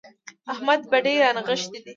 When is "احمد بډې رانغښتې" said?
0.53-1.79